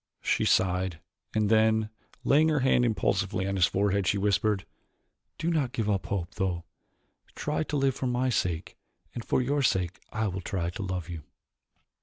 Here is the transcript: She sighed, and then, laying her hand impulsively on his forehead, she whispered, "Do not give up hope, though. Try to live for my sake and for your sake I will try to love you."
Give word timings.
She 0.23 0.45
sighed, 0.45 0.99
and 1.35 1.47
then, 1.47 1.91
laying 2.23 2.49
her 2.49 2.61
hand 2.61 2.85
impulsively 2.85 3.45
on 3.45 3.55
his 3.55 3.67
forehead, 3.67 4.07
she 4.07 4.17
whispered, 4.17 4.65
"Do 5.37 5.51
not 5.51 5.73
give 5.73 5.87
up 5.87 6.07
hope, 6.07 6.33
though. 6.37 6.65
Try 7.35 7.61
to 7.65 7.77
live 7.77 7.93
for 7.93 8.07
my 8.07 8.29
sake 8.29 8.77
and 9.13 9.23
for 9.23 9.43
your 9.43 9.61
sake 9.61 9.99
I 10.11 10.27
will 10.27 10.41
try 10.41 10.71
to 10.71 10.81
love 10.81 11.07
you." 11.07 11.21